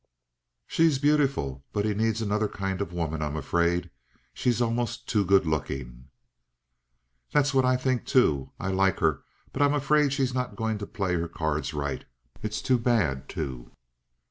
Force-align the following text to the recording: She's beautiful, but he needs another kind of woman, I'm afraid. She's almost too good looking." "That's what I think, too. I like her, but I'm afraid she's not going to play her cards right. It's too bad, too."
She's 0.65 0.97
beautiful, 0.97 1.63
but 1.71 1.85
he 1.85 1.93
needs 1.93 2.23
another 2.23 2.47
kind 2.47 2.81
of 2.81 2.91
woman, 2.91 3.21
I'm 3.21 3.35
afraid. 3.35 3.91
She's 4.33 4.59
almost 4.59 5.07
too 5.07 5.23
good 5.23 5.45
looking." 5.45 6.05
"That's 7.31 7.53
what 7.53 7.65
I 7.65 7.77
think, 7.77 8.07
too. 8.07 8.49
I 8.59 8.71
like 8.71 8.99
her, 8.99 9.21
but 9.53 9.61
I'm 9.61 9.75
afraid 9.75 10.11
she's 10.11 10.33
not 10.33 10.55
going 10.55 10.79
to 10.79 10.87
play 10.87 11.13
her 11.13 11.27
cards 11.27 11.75
right. 11.75 12.03
It's 12.41 12.63
too 12.63 12.79
bad, 12.79 13.29
too." 13.29 13.69